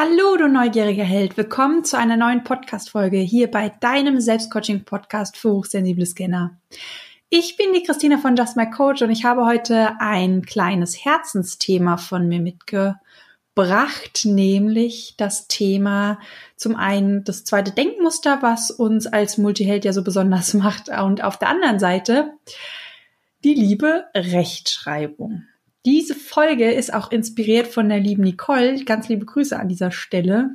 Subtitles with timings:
[0.00, 1.36] Hallo, du neugieriger Held.
[1.36, 6.56] Willkommen zu einer neuen Podcast-Folge hier bei deinem Selbstcoaching-Podcast für hochsensible Scanner.
[7.30, 11.96] Ich bin die Christina von Just My Coach und ich habe heute ein kleines Herzensthema
[11.96, 16.20] von mir mitgebracht, nämlich das Thema
[16.54, 21.40] zum einen das zweite Denkmuster, was uns als Multiheld ja so besonders macht und auf
[21.40, 22.34] der anderen Seite
[23.42, 25.42] die liebe Rechtschreibung.
[25.88, 28.84] Diese Folge ist auch inspiriert von der lieben Nicole.
[28.84, 30.50] Ganz liebe Grüße an dieser Stelle.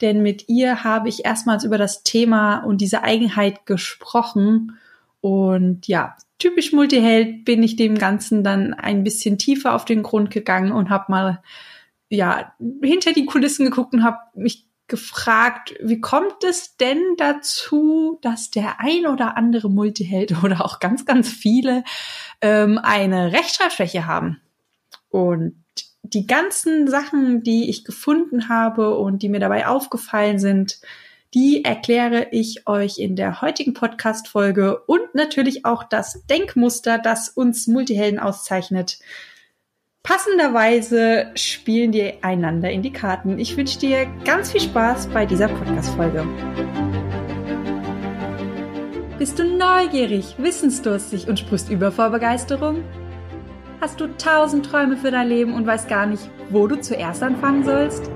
[0.00, 4.76] Denn mit ihr habe ich erstmals über das Thema und diese Eigenheit gesprochen.
[5.20, 10.32] Und ja, typisch Multiheld bin ich dem Ganzen dann ein bisschen tiefer auf den Grund
[10.32, 11.42] gegangen und habe mal
[12.08, 18.50] ja hinter die Kulissen geguckt und habe mich gefragt, wie kommt es denn dazu, dass
[18.50, 21.84] der ein oder andere Multiheld oder auch ganz, ganz viele
[22.40, 24.41] ähm, eine Rechtschreibschwäche haben?
[25.12, 25.62] Und
[26.02, 30.80] die ganzen Sachen, die ich gefunden habe und die mir dabei aufgefallen sind,
[31.34, 37.66] die erkläre ich euch in der heutigen Podcast-Folge und natürlich auch das Denkmuster, das uns
[37.66, 38.98] Multihelden auszeichnet.
[40.02, 43.38] Passenderweise spielen die einander in die Karten.
[43.38, 46.26] Ich wünsche dir ganz viel Spaß bei dieser Podcast-Folge.
[49.18, 52.82] Bist du neugierig, wissensdurstig und sprichst über vor Begeisterung?
[53.82, 57.64] Hast du tausend Träume für dein Leben und weißt gar nicht, wo du zuerst anfangen
[57.64, 58.12] sollst?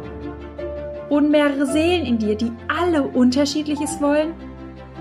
[1.09, 4.33] Und mehrere Seelen in dir, die alle unterschiedliches wollen?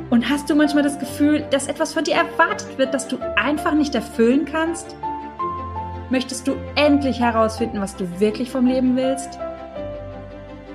[0.10, 3.76] Und hast du manchmal das Gefühl, dass etwas von dir erwartet wird, das du einfach
[3.76, 4.96] nicht erfüllen kannst?
[6.10, 9.38] Möchtest du endlich herausfinden, was du wirklich vom Leben willst?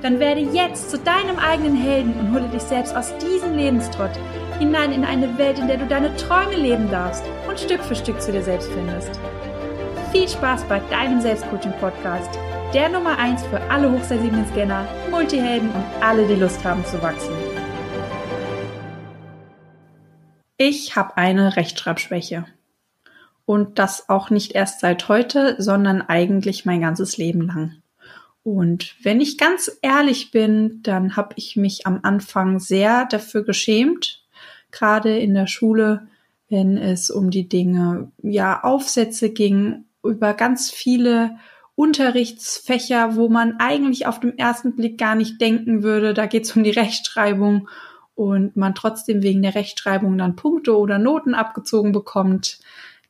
[0.03, 4.13] Dann werde jetzt zu deinem eigenen Helden und hole dich selbst aus diesem Lebenstrott
[4.61, 8.23] hinein in eine Welt, in der du deine Träume leben darfst und Stück für Stück
[8.23, 9.19] zu dir selbst findest.
[10.13, 12.37] Viel Spaß bei deinem Selbstcoaching-Podcast.
[12.75, 17.33] Der Nummer 1 für alle hochsensiblen Scanner, Multihelden und alle, die Lust haben zu wachsen.
[20.57, 22.45] Ich habe eine Rechtschreibschwäche.
[23.45, 27.77] Und das auch nicht erst seit heute, sondern eigentlich mein ganzes Leben lang.
[28.43, 34.25] Und wenn ich ganz ehrlich bin, dann habe ich mich am Anfang sehr dafür geschämt,
[34.73, 36.09] gerade in der Schule,
[36.49, 41.37] wenn es um die Dinge, ja, Aufsätze ging über ganz viele
[41.75, 46.55] Unterrichtsfächer, wo man eigentlich auf den ersten Blick gar nicht denken würde, da geht es
[46.55, 47.69] um die Rechtschreibung
[48.15, 52.59] und man trotzdem wegen der Rechtschreibung dann Punkte oder Noten abgezogen bekommt.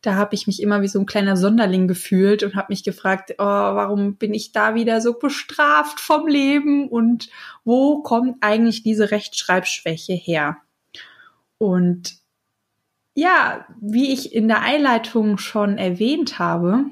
[0.02, 3.34] Da habe ich mich immer wie so ein kleiner Sonderling gefühlt und habe mich gefragt,
[3.38, 7.28] oh, warum bin ich da wieder so bestraft vom Leben und
[7.64, 10.58] wo kommt eigentlich diese Rechtschreibschwäche her?
[11.58, 12.19] Und
[13.20, 16.86] ja, wie ich in der Einleitung schon erwähnt habe,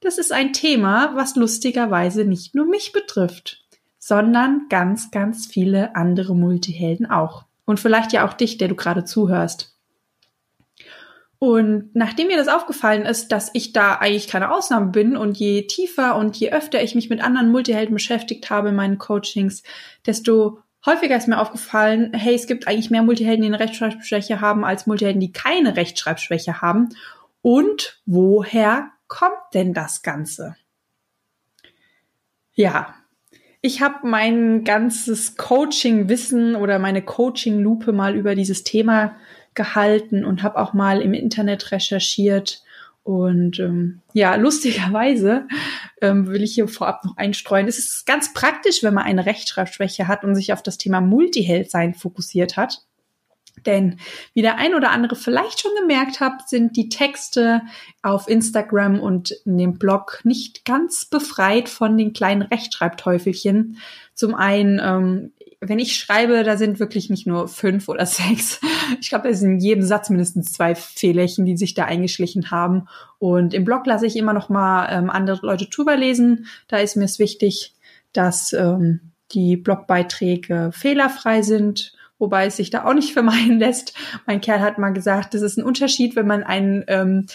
[0.00, 3.64] das ist ein Thema, was lustigerweise nicht nur mich betrifft,
[3.98, 7.44] sondern ganz, ganz viele andere Multihelden auch.
[7.66, 9.78] Und vielleicht ja auch dich, der du gerade zuhörst.
[11.38, 15.68] Und nachdem mir das aufgefallen ist, dass ich da eigentlich keine Ausnahme bin und je
[15.68, 19.62] tiefer und je öfter ich mich mit anderen Multihelden beschäftigt habe in meinen Coachings,
[20.04, 24.64] desto häufiger ist mir aufgefallen, hey, es gibt eigentlich mehr Multihelden, die eine Rechtschreibschwäche haben,
[24.64, 26.90] als Multihelden, die keine Rechtschreibschwäche haben.
[27.42, 30.56] Und woher kommt denn das Ganze?
[32.54, 32.94] Ja,
[33.60, 39.16] ich habe mein ganzes Coaching-Wissen oder meine Coaching-Lupe mal über dieses Thema
[39.54, 42.62] gehalten und habe auch mal im Internet recherchiert
[43.04, 45.46] und ähm, ja, lustigerweise
[46.04, 47.66] ähm, will ich hier vorab noch einstreuen.
[47.66, 51.94] Es ist ganz praktisch, wenn man eine Rechtschreibschwäche hat und sich auf das Thema Multiheld-Sein
[51.94, 52.84] fokussiert hat.
[53.66, 53.98] Denn
[54.34, 57.62] wie der ein oder andere vielleicht schon gemerkt hat, sind die Texte
[58.02, 63.78] auf Instagram und in dem Blog nicht ganz befreit von den kleinen Rechtschreibteufelchen.
[64.14, 65.32] Zum einen ähm,
[65.68, 68.60] wenn ich schreibe, da sind wirklich nicht nur fünf oder sechs.
[69.00, 72.88] Ich glaube, da sind in jedem Satz mindestens zwei Fehlerchen, die sich da eingeschlichen haben.
[73.18, 76.46] Und im Blog lasse ich immer noch mal ähm, andere Leute drüber lesen.
[76.68, 77.74] Da ist mir es wichtig,
[78.12, 79.00] dass ähm,
[79.32, 83.94] die Blogbeiträge fehlerfrei sind, wobei es sich da auch nicht vermeiden lässt.
[84.26, 87.26] Mein Kerl hat mal gesagt, das ist ein Unterschied, wenn man einen ähm,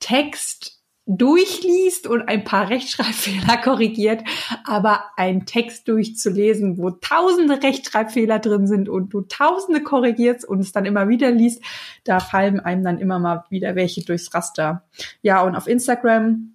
[0.00, 0.79] Text
[1.18, 4.22] durchliest und ein paar Rechtschreibfehler korrigiert,
[4.64, 10.72] aber einen Text durchzulesen, wo tausende Rechtschreibfehler drin sind und du tausende korrigierst und es
[10.72, 11.62] dann immer wieder liest,
[12.04, 14.84] da fallen einem dann immer mal wieder welche durchs Raster.
[15.22, 16.54] Ja, und auf Instagram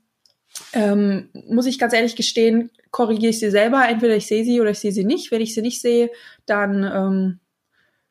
[0.74, 3.88] ähm, muss ich ganz ehrlich gestehen, korrigiere ich sie selber.
[3.88, 5.31] Entweder ich sehe sie oder ich sehe sie nicht.
[5.31, 6.10] Wenn ich sie nicht sehe,
[6.46, 7.40] dann ähm,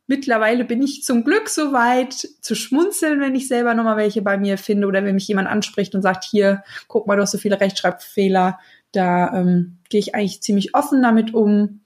[0.07, 4.37] Mittlerweile bin ich zum Glück so weit zu schmunzeln, wenn ich selber nochmal welche bei
[4.37, 7.39] mir finde oder wenn mich jemand anspricht und sagt, hier, guck mal, du hast so
[7.39, 8.59] viele Rechtschreibfehler,
[8.93, 11.81] Da ähm, gehe ich eigentlich ziemlich offen damit um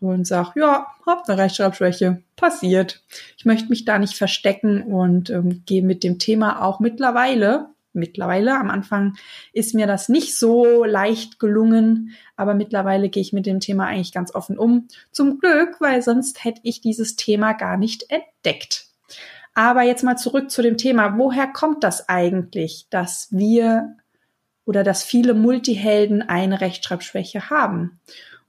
[0.00, 3.02] und sage, ja, hab eine Rechtschreibschwäche, passiert.
[3.36, 8.58] Ich möchte mich da nicht verstecken und ähm, gehe mit dem Thema auch mittlerweile, mittlerweile,
[8.58, 9.14] am Anfang
[9.52, 14.12] ist mir das nicht so leicht gelungen, aber mittlerweile gehe ich mit dem Thema eigentlich
[14.12, 14.88] ganz offen um.
[15.10, 18.86] Zum Glück, weil sonst hätte ich dieses Thema gar nicht entdeckt.
[19.54, 21.18] Aber jetzt mal zurück zu dem Thema.
[21.18, 23.96] Woher kommt das eigentlich, dass wir
[24.64, 28.00] oder dass viele Multihelden eine Rechtschreibschwäche haben?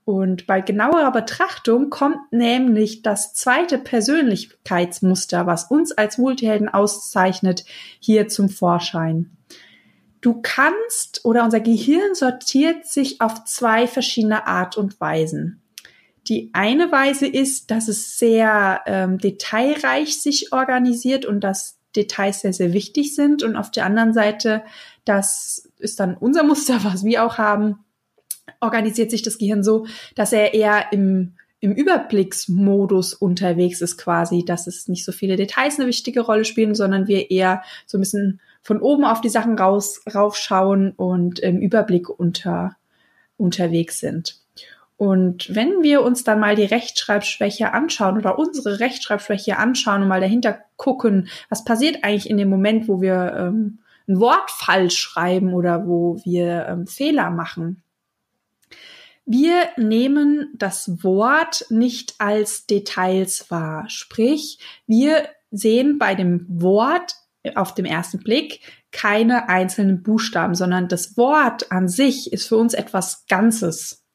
[0.04, 7.66] Und bei genauerer Betrachtung kommt nämlich das zweite Persönlichkeitsmuster, was uns als Multihelden auszeichnet,
[8.00, 9.38] hier zum Vorschein.
[10.22, 15.62] Du kannst oder unser Gehirn sortiert sich auf zwei verschiedene Art und Weisen.
[16.28, 22.54] Die eine Weise ist, dass es sehr ähm, detailreich sich organisiert und dass Details sehr,
[22.54, 23.42] sehr wichtig sind.
[23.44, 24.64] Und auf der anderen Seite,
[25.04, 27.84] das ist dann unser Muster, was wir auch haben,
[28.60, 34.68] organisiert sich das Gehirn so, dass er eher im, im Überblicksmodus unterwegs ist quasi, dass
[34.68, 38.42] es nicht so viele Details eine wichtige Rolle spielen, sondern wir eher so ein bisschen
[38.62, 42.76] von oben auf die Sachen raus, raufschauen und im Überblick unter,
[43.38, 44.42] unterwegs sind.
[44.98, 50.22] Und wenn wir uns dann mal die Rechtschreibschwäche anschauen oder unsere Rechtschreibschwäche anschauen und mal
[50.22, 55.56] dahinter gucken, was passiert eigentlich in dem Moment, wo wir ähm, ein Wort falsch schreiben
[55.56, 57.82] oder wo wir ähm, Fehler machen,
[59.26, 63.86] wir nehmen das Wort nicht als Details wahr.
[63.88, 67.16] Sprich, wir sehen bei dem Wort
[67.56, 72.74] auf dem ersten Blick keine einzelnen Buchstaben, sondern das Wort an sich ist für uns
[72.74, 74.06] etwas Ganzes.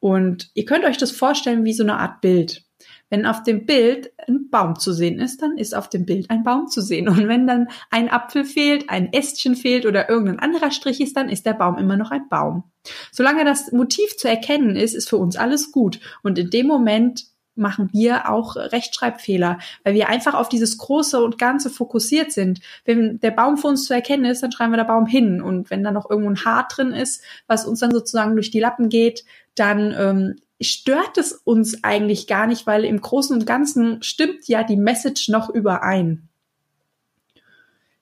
[0.00, 2.64] Und ihr könnt euch das vorstellen wie so eine Art Bild.
[3.10, 6.44] Wenn auf dem Bild ein Baum zu sehen ist, dann ist auf dem Bild ein
[6.44, 7.08] Baum zu sehen.
[7.08, 11.28] Und wenn dann ein Apfel fehlt, ein Ästchen fehlt oder irgendein anderer Strich ist, dann
[11.28, 12.71] ist der Baum immer noch ein Baum.
[13.10, 16.00] Solange das Motiv zu erkennen ist, ist für uns alles gut.
[16.22, 21.38] Und in dem Moment machen wir auch Rechtschreibfehler, weil wir einfach auf dieses Große und
[21.38, 22.60] Ganze fokussiert sind.
[22.84, 25.42] Wenn der Baum für uns zu erkennen ist, dann schreiben wir der Baum hin.
[25.42, 28.60] Und wenn da noch irgendwo ein Haar drin ist, was uns dann sozusagen durch die
[28.60, 29.24] Lappen geht,
[29.54, 34.64] dann ähm, stört es uns eigentlich gar nicht, weil im Großen und Ganzen stimmt ja
[34.64, 36.28] die Message noch überein.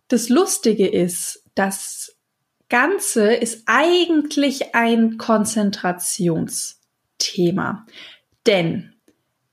[0.08, 2.16] Das Lustige ist, das
[2.70, 7.84] Ganze ist eigentlich ein Konzentrationsthema.
[8.46, 8.94] Denn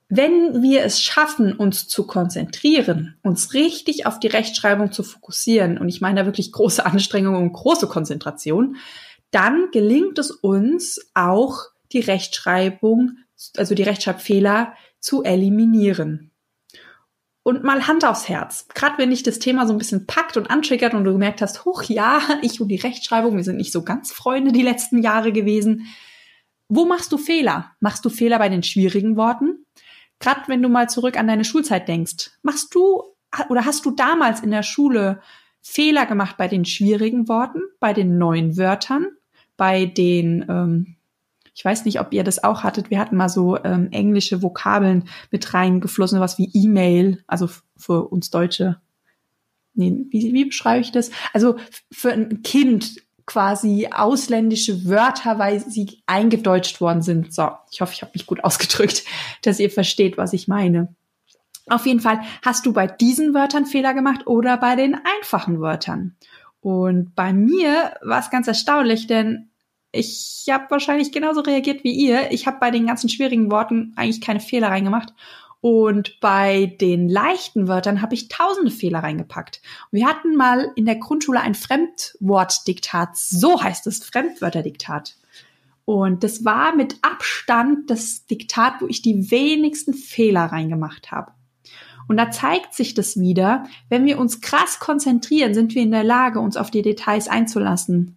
[0.08, 5.90] wenn wir es schaffen, uns zu konzentrieren, uns richtig auf die Rechtschreibung zu fokussieren, und
[5.90, 8.78] ich meine da wirklich große Anstrengung und große Konzentration,
[9.32, 13.18] dann gelingt es uns auch, die Rechtschreibung,
[13.58, 16.32] also die Rechtschreibfehler zu eliminieren.
[17.48, 18.68] Und mal Hand aufs Herz.
[18.74, 21.64] Gerade wenn dich das Thema so ein bisschen packt und antriggert und du gemerkt hast,
[21.64, 25.32] hoch ja, ich und die Rechtschreibung, wir sind nicht so ganz Freunde die letzten Jahre
[25.32, 25.88] gewesen.
[26.68, 27.72] Wo machst du Fehler?
[27.80, 29.66] Machst du Fehler bei den schwierigen Worten?
[30.20, 33.02] Gerade wenn du mal zurück an deine Schulzeit denkst, machst du
[33.48, 35.22] oder hast du damals in der Schule
[35.62, 39.08] Fehler gemacht bei den schwierigen Worten, bei den neuen Wörtern,
[39.56, 40.97] bei den ähm,
[41.58, 42.92] ich weiß nicht, ob ihr das auch hattet.
[42.92, 48.30] Wir hatten mal so ähm, englische Vokabeln mit reingeflossen, was wie E-Mail, also für uns
[48.30, 48.80] Deutsche.
[49.74, 51.10] Nee, wie, wie beschreibe ich das?
[51.34, 51.56] Also
[51.92, 57.34] für ein Kind quasi ausländische Wörter, weil sie eingedeutscht worden sind.
[57.34, 59.04] So, ich hoffe, ich habe mich gut ausgedrückt,
[59.42, 60.94] dass ihr versteht, was ich meine.
[61.70, 66.18] Auf jeden Fall hast du bei diesen Wörtern Fehler gemacht oder bei den einfachen Wörtern.
[66.62, 69.47] Und bei mir war es ganz erstaunlich, denn
[69.98, 72.32] ich habe wahrscheinlich genauso reagiert wie ihr.
[72.32, 75.14] Ich habe bei den ganzen schwierigen Worten eigentlich keine Fehler reingemacht.
[75.60, 79.62] Und bei den leichten Wörtern habe ich tausende Fehler reingepackt.
[79.92, 83.18] wir hatten mal in der Grundschule ein Fremdwortdiktat.
[83.18, 85.18] So heißt es, Fremdwörterdiktat.
[85.84, 91.32] Und das war mit Abstand das Diktat, wo ich die wenigsten Fehler reingemacht habe.
[92.08, 96.04] Und da zeigt sich das wieder, wenn wir uns krass konzentrieren, sind wir in der
[96.04, 98.17] Lage, uns auf die Details einzulassen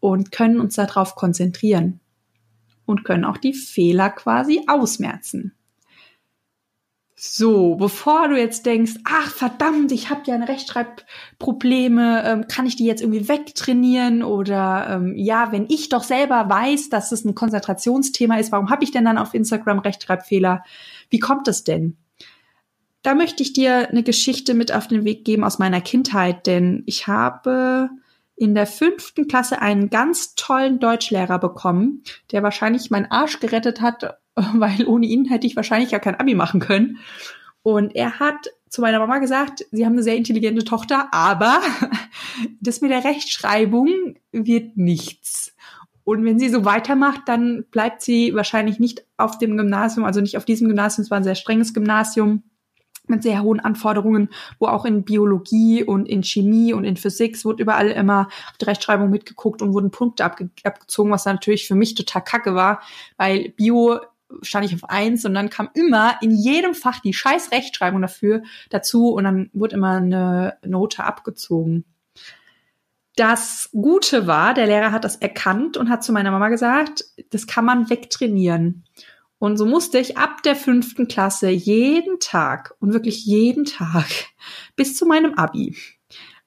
[0.00, 2.00] und können uns darauf konzentrieren
[2.86, 5.54] und können auch die Fehler quasi ausmerzen.
[7.22, 12.76] So, bevor du jetzt denkst, ach verdammt, ich habe ja eine Rechtschreibprobleme, ähm, kann ich
[12.76, 17.34] die jetzt irgendwie wegtrainieren oder ähm, ja, wenn ich doch selber weiß, dass es ein
[17.34, 20.64] Konzentrationsthema ist, warum habe ich denn dann auf Instagram Rechtschreibfehler?
[21.10, 21.98] Wie kommt es denn?
[23.02, 26.84] Da möchte ich dir eine Geschichte mit auf den Weg geben aus meiner Kindheit, denn
[26.86, 27.90] ich habe
[28.40, 34.16] in der fünften Klasse einen ganz tollen Deutschlehrer bekommen, der wahrscheinlich meinen Arsch gerettet hat,
[34.34, 36.98] weil ohne ihn hätte ich wahrscheinlich ja kein Abi machen können.
[37.62, 41.60] Und er hat zu meiner Mama gesagt, sie haben eine sehr intelligente Tochter, aber
[42.62, 45.54] das mit der Rechtschreibung wird nichts.
[46.04, 50.38] Und wenn sie so weitermacht, dann bleibt sie wahrscheinlich nicht auf dem Gymnasium, also nicht
[50.38, 52.44] auf diesem Gymnasium, es war ein sehr strenges Gymnasium
[53.10, 57.62] mit sehr hohen Anforderungen, wo auch in Biologie und in Chemie und in Physik wurde
[57.62, 61.94] überall immer auf die Rechtschreibung mitgeguckt und wurden Punkte abge abgezogen, was natürlich für mich
[61.94, 62.80] total kacke war,
[63.16, 64.00] weil Bio
[64.42, 68.42] stand ich auf eins und dann kam immer in jedem Fach die scheiß Rechtschreibung dafür
[68.70, 71.84] dazu und dann wurde immer eine Note abgezogen.
[73.16, 77.46] Das Gute war, der Lehrer hat das erkannt und hat zu meiner Mama gesagt, das
[77.46, 78.84] kann man wegtrainieren.
[79.40, 84.06] Und so musste ich ab der fünften Klasse jeden Tag und wirklich jeden Tag
[84.76, 85.76] bis zu meinem Abi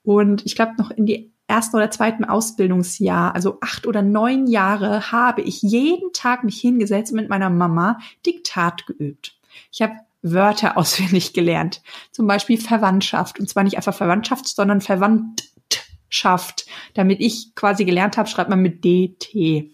[0.03, 5.11] und ich glaube noch in die ersten oder zweiten Ausbildungsjahr, also acht oder neun Jahre,
[5.11, 9.37] habe ich jeden Tag mich hingesetzt und mit meiner Mama Diktat geübt.
[9.71, 11.81] Ich habe Wörter auswendig gelernt,
[12.11, 18.29] zum Beispiel Verwandtschaft und zwar nicht einfach Verwandtschaft, sondern Verwandtschaft, damit ich quasi gelernt habe,
[18.29, 19.71] schreibt man mit DT.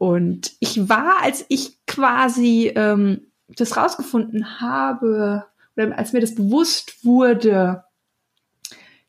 [0.00, 5.44] Und ich war, als ich quasi ähm, das rausgefunden habe,
[5.76, 7.84] oder als mir das bewusst wurde,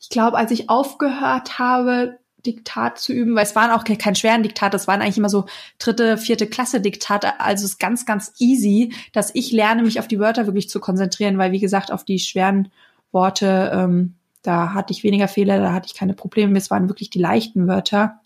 [0.02, 4.44] ich glaube, als ich aufgehört habe, Diktat zu üben, weil es waren auch kein schweren
[4.44, 5.46] Diktat, das waren eigentlich immer so
[5.80, 10.10] dritte, vierte Klasse Diktate, also es ist ganz, ganz easy, dass ich lerne, mich auf
[10.10, 12.70] die Wörter wirklich zu konzentrieren, weil wie gesagt, auf die schweren
[13.14, 17.10] Worte, ähm, da hatte ich weniger Fehler, da hatte ich keine Probleme, es waren wirklich
[17.10, 18.20] die leichten Wörter.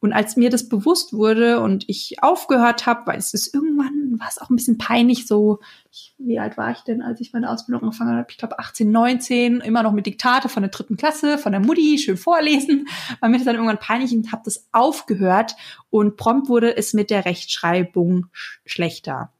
[0.00, 4.28] Und als mir das bewusst wurde und ich aufgehört habe, weil es ist irgendwann, war
[4.28, 5.60] es auch ein bisschen peinlich, so,
[5.90, 8.26] ich, wie alt war ich denn, als ich meine Ausbildung angefangen habe?
[8.30, 11.98] Ich glaube 18, 19, immer noch mit Diktate von der dritten Klasse, von der Mutti,
[11.98, 12.88] schön vorlesen.
[13.20, 15.56] War mir das dann irgendwann peinlich und habe das aufgehört
[15.90, 19.32] und prompt wurde es mit der Rechtschreibung sch schlechter.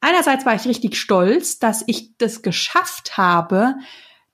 [0.00, 3.76] Einerseits war ich richtig stolz, dass ich das geschafft habe,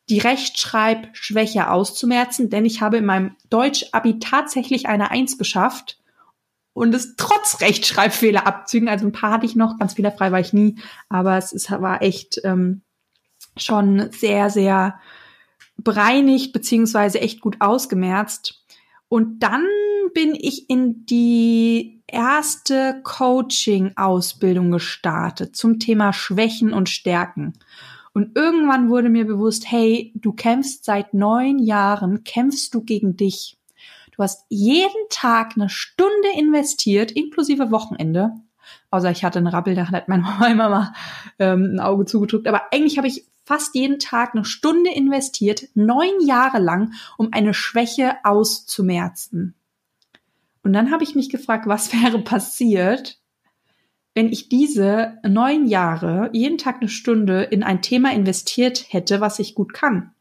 [0.08, 5.98] die Rechtschreibschwäche auszumerzen, denn ich habe in meinem Deutsch-Abi tatsächlich eine Eins geschafft
[6.72, 8.88] und es trotz Rechtschreibfehler abzügen.
[8.88, 10.76] Also ein paar hatte ich noch, ganz fehlerfrei war ich nie,
[11.08, 12.82] aber es ist, war echt ähm,
[13.56, 14.98] schon sehr, sehr
[15.76, 18.64] bereinigt beziehungsweise echt gut ausgemerzt.
[19.08, 19.66] Und dann
[20.14, 27.54] bin ich in die erste Coaching-Ausbildung gestartet zum Thema Schwächen und Stärken.
[28.12, 33.56] Und irgendwann wurde mir bewusst, hey, du kämpfst seit neun Jahren, kämpfst du gegen dich.
[34.14, 38.32] Du hast jeden Tag eine Stunde investiert, inklusive Wochenende.
[38.90, 40.22] Außer ich hatte einen Rabbel, da hat meine
[40.54, 40.92] Mama
[41.38, 42.46] ähm, ein Auge zugedrückt.
[42.46, 47.54] Aber eigentlich habe ich fast jeden Tag eine Stunde investiert, neun Jahre lang, um eine
[47.54, 49.54] Schwäche auszumerzen.
[50.62, 53.18] Und dann habe ich mich gefragt, was wäre passiert,
[54.14, 59.38] wenn ich diese neun Jahre jeden Tag eine Stunde in ein Thema investiert hätte, was
[59.38, 60.12] ich gut kann,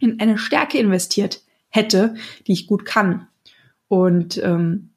[0.00, 2.14] in eine Stärke investiert hätte,
[2.46, 3.28] die ich gut kann.
[3.88, 4.90] Und ähm,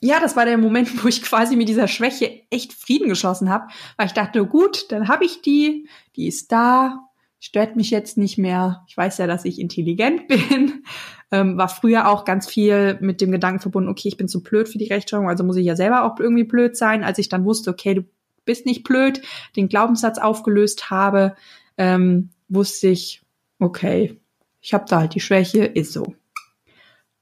[0.00, 3.68] ja, das war der Moment, wo ich quasi mit dieser Schwäche echt Frieden geschlossen habe,
[3.96, 7.08] weil ich dachte, gut, dann habe ich die, die ist da,
[7.40, 8.84] stört mich jetzt nicht mehr.
[8.88, 10.84] Ich weiß ja, dass ich intelligent bin.
[11.30, 14.68] Ähm, war früher auch ganz viel mit dem Gedanken verbunden, okay, ich bin zu blöd
[14.68, 17.04] für die Rechtschreibung, also muss ich ja selber auch irgendwie blöd sein.
[17.04, 18.04] Als ich dann wusste, okay, du
[18.44, 19.20] bist nicht blöd,
[19.56, 21.36] den Glaubenssatz aufgelöst habe,
[21.76, 23.22] ähm, wusste ich,
[23.58, 24.18] okay,
[24.60, 26.14] ich habe da halt die Schwäche, ist so.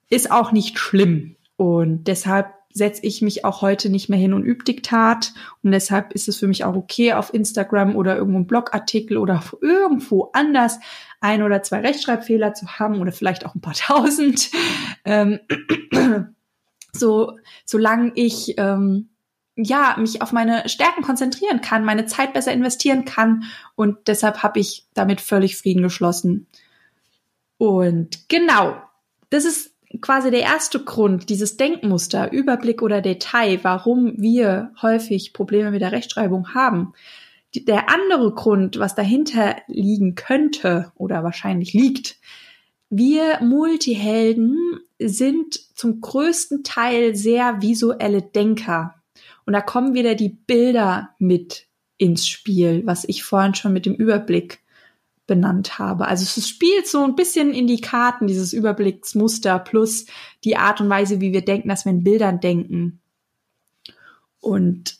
[0.09, 1.37] Ist auch nicht schlimm.
[1.57, 5.33] Und deshalb setze ich mich auch heute nicht mehr hin und übe Diktat.
[5.62, 9.42] Und deshalb ist es für mich auch okay, auf Instagram oder irgendwo einen Blogartikel oder
[9.62, 10.78] irgendwo anders
[11.21, 14.50] ein oder zwei Rechtschreibfehler zu haben oder vielleicht auch ein paar tausend.
[15.06, 15.40] Ähm,
[16.92, 19.09] so, solange ich ähm,
[19.56, 24.61] ja mich auf meine Stärken konzentrieren kann, meine Zeit besser investieren kann und deshalb habe
[24.61, 26.47] ich damit völlig Frieden geschlossen.
[27.56, 28.76] Und genau,
[29.30, 35.71] das ist quasi der erste Grund, dieses Denkmuster, Überblick oder Detail, warum wir häufig Probleme
[35.71, 36.93] mit der Rechtschreibung haben.
[37.55, 42.16] Der andere Grund, was dahinter liegen könnte oder wahrscheinlich liegt,
[42.90, 48.95] wir Multihelden sind zum größten Teil sehr visuelle Denker.
[49.45, 51.66] Und da kommen wieder die Bilder mit
[51.99, 54.61] ins Spiel, was ich vorhin schon mit dem Überblick
[55.26, 56.09] benannt habe.
[56.09, 60.06] Also es spielt so ein bisschen in die Karten, dieses Überblicksmuster plus
[60.45, 63.00] die Art und Weise, wie wir denken, dass wir in Bildern denken.
[64.40, 64.99] Und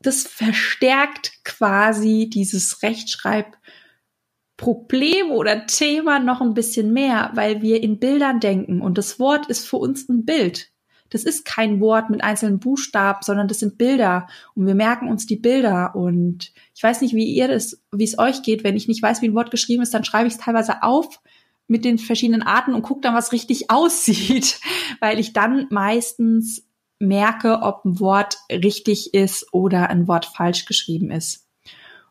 [0.00, 8.40] das verstärkt quasi dieses Rechtschreibproblem oder Thema noch ein bisschen mehr, weil wir in Bildern
[8.40, 10.70] denken und das Wort ist für uns ein Bild
[11.10, 15.26] das ist kein Wort mit einzelnen Buchstaben, sondern das sind Bilder und wir merken uns
[15.26, 18.88] die Bilder und ich weiß nicht, wie ihr das, wie es euch geht, wenn ich
[18.88, 21.20] nicht weiß, wie ein Wort geschrieben ist, dann schreibe ich es teilweise auf
[21.66, 24.60] mit den verschiedenen Arten und gucke dann, was richtig aussieht,
[25.00, 26.66] weil ich dann meistens
[26.98, 31.48] merke, ob ein Wort richtig ist oder ein Wort falsch geschrieben ist.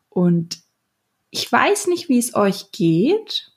[0.08, 0.58] Und
[1.30, 3.49] ich weiß nicht, wie es euch geht.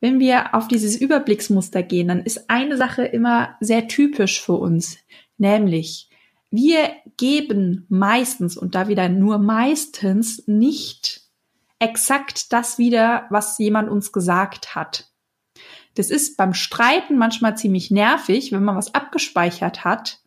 [0.00, 4.98] Wenn wir auf dieses Überblicksmuster gehen, dann ist eine Sache immer sehr typisch für uns,
[5.36, 6.08] nämlich
[6.50, 11.22] wir geben meistens und da wieder nur meistens nicht
[11.78, 15.10] exakt das wieder, was jemand uns gesagt hat.
[15.94, 20.20] Das ist beim Streiten manchmal ziemlich nervig, wenn man was abgespeichert hat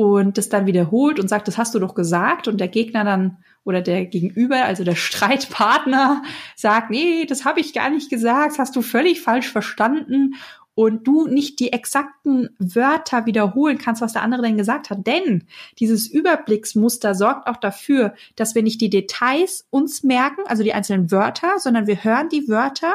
[0.00, 3.36] und das dann wiederholt und sagt, das hast du doch gesagt und der Gegner dann
[3.64, 6.22] oder der Gegenüber, also der Streitpartner,
[6.56, 10.36] sagt, nee, das habe ich gar nicht gesagt, das hast du völlig falsch verstanden
[10.74, 15.06] und du nicht die exakten Wörter wiederholen kannst, was der andere denn gesagt hat.
[15.06, 15.44] Denn
[15.78, 21.10] dieses Überblicksmuster sorgt auch dafür, dass wir nicht die Details uns merken, also die einzelnen
[21.10, 22.94] Wörter, sondern wir hören die Wörter,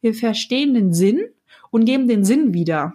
[0.00, 1.20] wir verstehen den Sinn
[1.70, 2.94] und geben den Sinn wieder.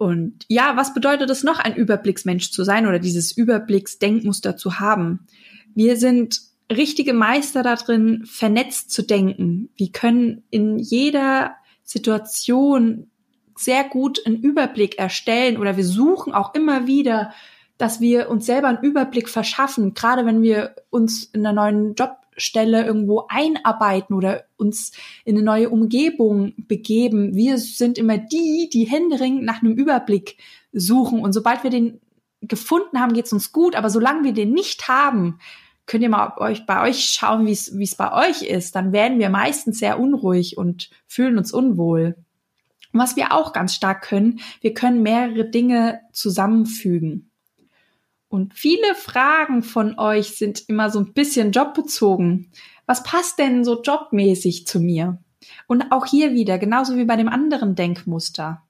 [0.00, 5.26] Und ja, was bedeutet es noch, ein Überblicksmensch zu sein oder dieses Überblicksdenkmuster zu haben?
[5.74, 6.40] Wir sind
[6.72, 9.68] richtige Meister darin, vernetzt zu denken.
[9.76, 11.54] Wir können in jeder
[11.84, 13.10] Situation
[13.54, 17.34] sehr gut einen Überblick erstellen oder wir suchen auch immer wieder,
[17.76, 21.94] dass wir uns selber einen Überblick verschaffen, gerade wenn wir uns in einer neuen
[22.40, 24.92] Jobstelle irgendwo einarbeiten oder uns
[25.24, 27.34] in eine neue Umgebung begeben.
[27.34, 30.38] Wir sind immer die, die händeringend nach einem Überblick
[30.72, 32.00] suchen und sobald wir den
[32.40, 35.38] gefunden haben, geht's uns gut, aber solange wir den nicht haben,
[35.84, 38.74] könnt ihr mal euch, bei euch schauen, wie es bei euch ist.
[38.74, 42.16] Dann werden wir meistens sehr unruhig und fühlen uns unwohl.
[42.92, 47.29] Und was wir auch ganz stark können, wir können mehrere Dinge zusammenfügen.
[48.30, 52.52] Und viele Fragen von euch sind immer so ein bisschen jobbezogen.
[52.86, 55.18] Was passt denn so jobmäßig zu mir?
[55.66, 58.62] Und auch hier wieder, genauso wie bei dem anderen Denkmuster.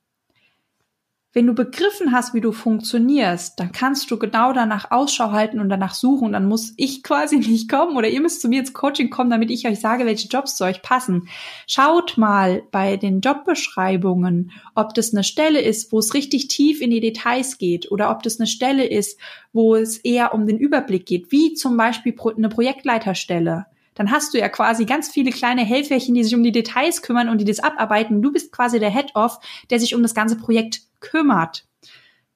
[1.33, 5.69] Wenn du begriffen hast, wie du funktionierst, dann kannst du genau danach Ausschau halten und
[5.69, 6.33] danach suchen.
[6.33, 9.49] dann muss ich quasi nicht kommen oder ihr müsst zu mir ins Coaching kommen, damit
[9.53, 11.29] ich euch sage, welche Jobs zu euch passen.
[11.69, 16.91] Schaut mal bei den Jobbeschreibungen, ob das eine Stelle ist, wo es richtig tief in
[16.91, 19.21] die Details geht oder ob das eine Stelle ist,
[19.53, 24.39] wo es eher um den Überblick geht, wie zum Beispiel eine Projektleiterstelle dann hast du
[24.39, 27.61] ja quasi ganz viele kleine Helferchen, die sich um die Details kümmern und die das
[27.61, 28.23] abarbeiten.
[28.23, 29.39] Du bist quasi der Head-Off,
[29.71, 31.67] der sich um das ganze Projekt kümmert.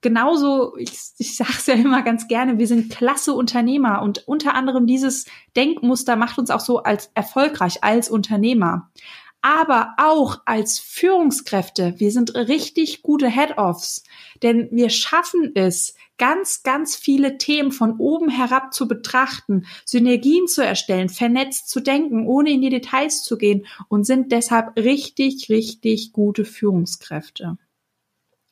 [0.01, 4.55] Genauso, ich, ich sage es ja immer ganz gerne, wir sind klasse Unternehmer und unter
[4.55, 5.25] anderem dieses
[5.57, 8.90] Denkmuster macht uns auch so als erfolgreich als Unternehmer
[9.45, 11.97] aber auch als Führungskräfte.
[11.99, 14.03] Wir sind richtig gute Head-Offs,
[14.43, 20.64] denn wir schaffen es, ganz, ganz viele Themen von oben herab zu betrachten, Synergien zu
[20.64, 26.12] erstellen, vernetzt zu denken, ohne in die Details zu gehen und sind deshalb richtig, richtig
[26.12, 27.59] gute Führungskräfte.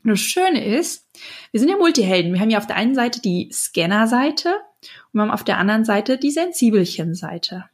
[0.05, 1.09] Das Schöne ist,
[1.53, 2.33] wir sind ja Multihelden.
[2.33, 5.85] Wir haben ja auf der einen Seite die Scanner-Seite und wir haben auf der anderen
[5.85, 7.67] Seite die Sensibelchen-Seite.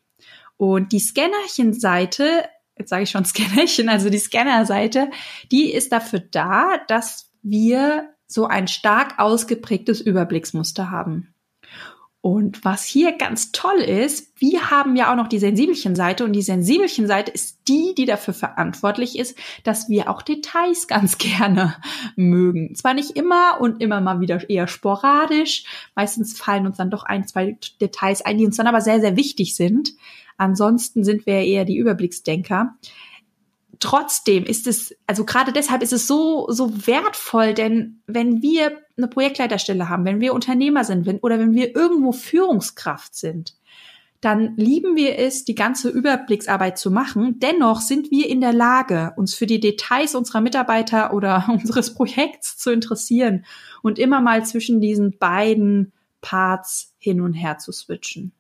[0.59, 2.45] Und die Scannerchen-Seite,
[2.77, 5.11] jetzt sage ich schon Scannerchen, also die Scanner-Seite,
[5.51, 11.35] die ist dafür da, dass wir so ein stark ausgeprägtes Überblicksmuster haben.
[12.21, 16.43] Und was hier ganz toll ist, wir haben ja auch noch die Sensibelchen-Seite und die
[16.43, 21.77] Sensibelchen-Seite ist die, die dafür verantwortlich ist, dass wir auch Details ganz gerne
[22.17, 22.75] mögen.
[22.75, 25.65] Zwar nicht immer und immer mal wieder eher sporadisch.
[25.95, 29.17] Meistens fallen uns dann doch ein, zwei Details ein, die uns dann aber sehr, sehr
[29.17, 29.95] wichtig sind.
[30.37, 32.75] Ansonsten sind wir eher die Überblicksdenker
[33.81, 39.09] trotzdem ist es, also gerade deshalb ist es so, so wertvoll, denn wenn wir eine
[39.09, 43.55] Projektleiterstelle haben, wenn wir Unternehmer sind wenn, oder wenn wir irgendwo Führungskraft sind,
[44.21, 47.39] dann lieben wir es, die ganze Überblicksarbeit zu machen.
[47.39, 52.57] Dennoch sind wir in der Lage, uns für die Details unserer Mitarbeiter oder unseres Projekts
[52.57, 53.45] zu interessieren
[53.83, 58.33] und immer mal zwischen diesen beiden Parts hin und her zu switchen.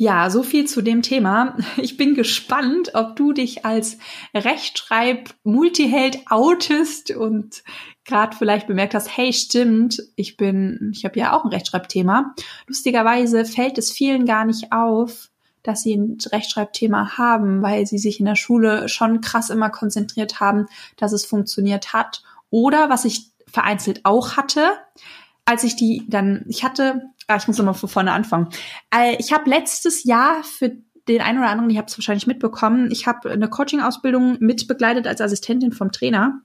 [0.00, 1.58] Ja, so viel zu dem Thema.
[1.76, 3.98] Ich bin gespannt, ob du dich als
[4.32, 7.62] Rechtschreib-Multiheld outest und
[8.06, 12.34] gerade vielleicht bemerkt hast, hey, stimmt, ich bin, ich habe ja auch ein Rechtschreibthema.
[12.66, 15.28] Lustigerweise fällt es vielen gar nicht auf,
[15.62, 20.40] dass sie ein Rechtschreibthema haben, weil sie sich in der Schule schon krass immer konzentriert
[20.40, 20.64] haben,
[20.96, 22.22] dass es funktioniert hat.
[22.48, 24.70] Oder was ich vereinzelt auch hatte,
[25.44, 28.48] als ich die dann, ich hatte Ah, ich muss nochmal von vorne anfangen.
[28.92, 30.72] Äh, ich habe letztes Jahr für
[31.06, 35.20] den einen oder anderen, ich habe es wahrscheinlich mitbekommen, ich habe eine Coaching-Ausbildung mitbegleitet als
[35.20, 36.40] Assistentin vom Trainer.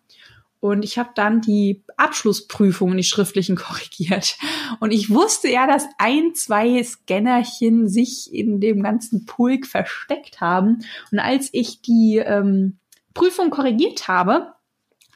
[0.59, 4.37] Und ich habe dann die Abschlussprüfungen, die schriftlichen, korrigiert.
[4.79, 10.85] Und ich wusste ja, dass ein, zwei Scannerchen sich in dem ganzen Pulk versteckt haben.
[11.11, 12.77] Und als ich die ähm,
[13.15, 14.54] Prüfung korrigiert habe,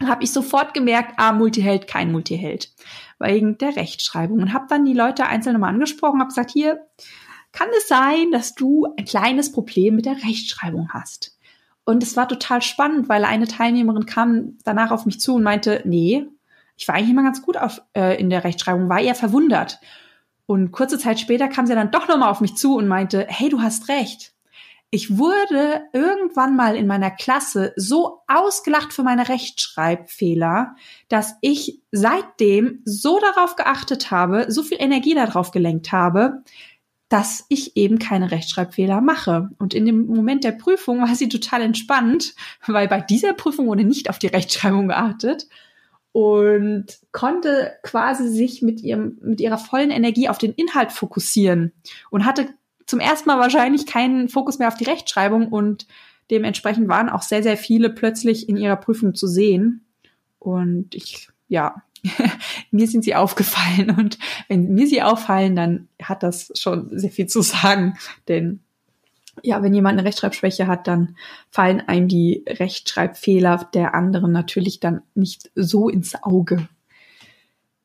[0.05, 2.73] habe ich sofort gemerkt, ah, Multiheld, kein Multiheld,
[3.19, 4.39] wegen der Rechtschreibung.
[4.39, 6.87] Und habe dann die Leute einzeln mal angesprochen, habe gesagt, hier,
[7.51, 11.37] kann es sein, dass du ein kleines Problem mit der Rechtschreibung hast?
[11.83, 15.81] Und es war total spannend, weil eine Teilnehmerin kam danach auf mich zu und meinte,
[15.85, 16.27] nee,
[16.77, 19.79] ich war eigentlich immer ganz gut auf, äh, in der Rechtschreibung, war eher verwundert.
[20.45, 23.49] Und kurze Zeit später kam sie dann doch nochmal auf mich zu und meinte, hey,
[23.49, 24.33] du hast recht
[24.91, 30.75] ich wurde irgendwann mal in meiner Klasse so ausgelacht für meine Rechtschreibfehler,
[31.09, 36.43] dass ich seitdem so darauf geachtet habe, so viel Energie darauf gelenkt habe,
[37.07, 39.49] dass ich eben keine Rechtschreibfehler mache.
[39.59, 42.33] Und in dem Moment der Prüfung war sie total entspannt,
[42.65, 45.47] weil bei dieser Prüfung wurde nicht auf die Rechtschreibung geachtet
[46.11, 51.73] und konnte quasi sich mit ihrem, mit ihrer vollen Energie auf den Inhalt fokussieren
[52.09, 52.47] und hatte
[52.89, 55.85] zum ersten Mal wahrscheinlich keinen Fokus mehr auf die Rechtschreibung und
[56.31, 59.85] dementsprechend waren auch sehr, sehr viele plötzlich in ihrer Prüfung zu sehen.
[60.39, 61.83] Und ich, ja,
[62.71, 67.27] mir sind sie aufgefallen und wenn mir sie auffallen, dann hat das schon sehr viel
[67.27, 67.95] zu sagen,
[68.27, 68.61] denn
[69.43, 71.15] ja, wenn jemand eine Rechtschreibschwäche hat, dann
[71.49, 76.67] fallen einem die Rechtschreibfehler der anderen natürlich dann nicht so ins Auge.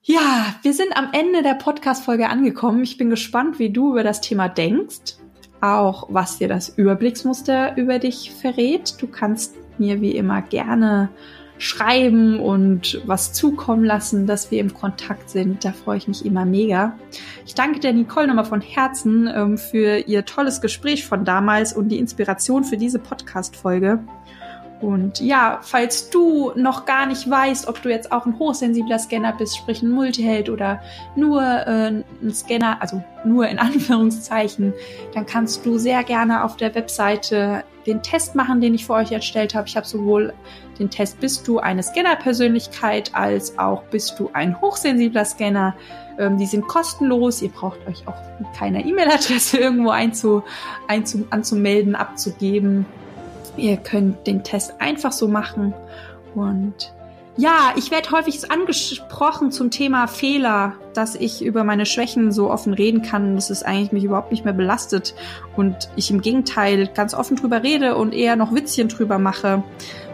[0.07, 2.83] Ja, wir sind am Ende der Podcast-Folge angekommen.
[2.83, 5.17] Ich bin gespannt, wie du über das Thema denkst.
[5.63, 9.01] Auch was dir das Überblicksmuster über dich verrät.
[9.01, 11.09] Du kannst mir wie immer gerne
[11.57, 15.65] schreiben und was zukommen lassen, dass wir im Kontakt sind.
[15.65, 16.99] Da freue ich mich immer mega.
[17.47, 21.89] Ich danke der Nicole nochmal von Herzen ähm, für ihr tolles Gespräch von damals und
[21.89, 24.01] die Inspiration für diese Podcast-Folge.
[24.81, 29.33] Und ja, falls du noch gar nicht weißt, ob du jetzt auch ein hochsensibler Scanner
[29.33, 30.83] bist, sprich ein Multiheld oder
[31.17, 34.75] nur äh, ein Scanner, also nur in Anführungszeichen,
[35.15, 39.13] dann kannst du sehr gerne auf der Webseite den Test machen, den ich für euch
[39.13, 39.69] erstellt habe.
[39.69, 40.33] Ich habe sowohl
[40.79, 45.77] den Test Bist du eine Scanner-Persönlichkeit als auch Bist du ein hochsensibler Scanner.
[46.19, 47.43] Ähm, die sind kostenlos.
[47.43, 50.43] Ihr braucht euch auch mit keiner E-Mail-Adresse irgendwo einzu,
[50.89, 52.87] einzu, anzumelden, abzugeben.
[53.57, 55.75] Ihr könnt den Test einfach so machen.
[56.35, 56.93] Und
[57.37, 62.75] ja, ich werde häufig angesprochen zum Thema Fehler, dass ich über meine Schwächen so offen
[62.75, 65.15] reden kann, dass es eigentlich mich überhaupt nicht mehr belastet
[65.57, 69.65] und ich im Gegenteil ganz offen drüber rede und eher noch Witzchen drüber mache.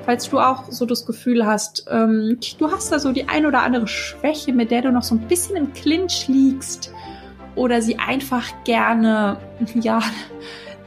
[0.06, 3.60] Falls du auch so das Gefühl hast, ähm, du hast da so die ein oder
[3.60, 6.90] andere Schwäche, mit der du noch so ein bisschen im Clinch liegst
[7.54, 9.36] oder sie einfach gerne,
[9.74, 10.00] ja,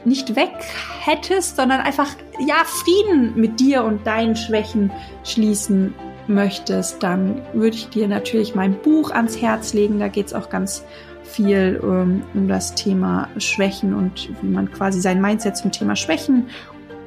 [0.06, 0.52] nicht weg
[1.00, 4.90] hättest, sondern einfach, ja, Frieden mit dir und deinen Schwächen
[5.24, 5.94] schließen
[6.26, 9.98] möchtest, dann würde ich dir natürlich mein Buch ans Herz legen.
[9.98, 10.84] Da geht es auch ganz
[11.22, 16.48] viel ähm, um das Thema Schwächen und wie man quasi sein Mindset zum Thema Schwächen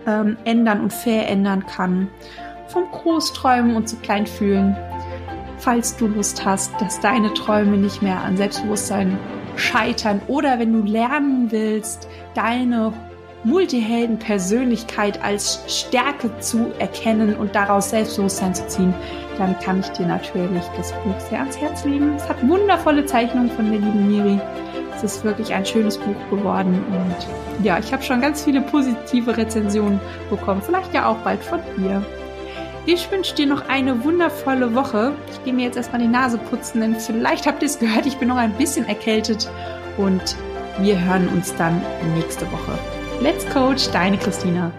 [0.05, 2.09] ähm, ändern und verändern kann.
[2.67, 4.75] Vom Großträumen und zu Kleinfühlen.
[5.59, 9.17] Falls du Lust hast, dass deine Träume nicht mehr an Selbstbewusstsein
[9.57, 12.93] scheitern oder wenn du lernen willst, deine
[13.43, 18.93] Multihelden-Persönlichkeit als Stärke zu erkennen und daraus Selbstbewusstsein zu ziehen,
[19.37, 22.15] dann kann ich dir natürlich das Buch sehr ans Herz legen.
[22.15, 24.39] Es hat wundervolle Zeichnungen von der lieben Miri.
[24.95, 29.37] Es ist wirklich ein schönes Buch geworden und ja, ich habe schon ganz viele positive
[29.37, 30.61] Rezensionen bekommen.
[30.61, 32.03] Vielleicht ja auch bald von dir.
[32.89, 35.11] Ich wünsche dir noch eine wundervolle Woche.
[35.29, 38.15] Ich gehe mir jetzt erstmal die Nase putzen, denn vielleicht habt ihr es gehört, ich
[38.15, 39.51] bin noch ein bisschen erkältet
[39.97, 40.37] und
[40.79, 41.81] wir hören uns dann
[42.15, 42.79] nächste Woche.
[43.19, 44.71] Let's Coach, deine Christina.